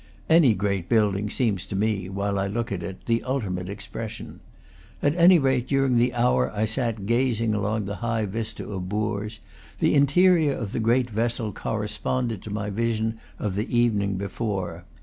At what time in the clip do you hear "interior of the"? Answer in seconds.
9.93-10.79